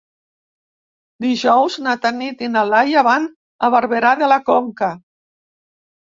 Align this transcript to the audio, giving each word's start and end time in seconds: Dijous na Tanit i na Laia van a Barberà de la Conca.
Dijous 1.25 1.75
na 1.87 1.91
Tanit 2.05 2.41
i 2.47 2.49
na 2.53 2.63
Laia 2.69 3.03
van 3.07 3.27
a 3.67 3.69
Barberà 3.75 4.15
de 4.23 4.31
la 4.33 4.39
Conca. 4.49 4.89